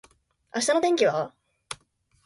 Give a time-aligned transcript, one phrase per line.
[0.55, 1.31] 明日の天気は？